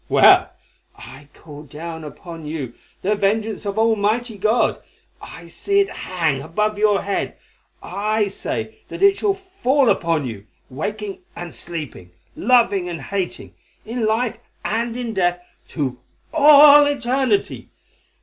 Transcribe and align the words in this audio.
Well, 0.09 0.49
I 0.95 1.27
call 1.35 1.61
down 1.61 2.03
upon 2.03 2.47
you 2.47 2.73
the 3.03 3.13
vengeance 3.15 3.67
of 3.67 3.77
Almighty 3.77 4.35
God. 4.35 4.81
I 5.21 5.45
see 5.45 5.79
it 5.79 5.91
hang 5.91 6.41
above 6.41 6.79
your 6.79 7.03
head. 7.03 7.37
I 7.83 8.25
say 8.25 8.79
that 8.87 9.03
it 9.03 9.17
shall 9.17 9.35
fall 9.35 9.89
upon 9.89 10.25
you, 10.25 10.47
waking 10.71 11.21
and 11.35 11.53
sleeping, 11.53 12.09
loving 12.35 12.89
and 12.89 12.99
hating, 12.99 13.53
in 13.85 14.07
life 14.07 14.39
and 14.65 14.97
in 14.97 15.13
death 15.13 15.39
to 15.75 15.99
all 16.33 16.87
eternity. 16.87 17.69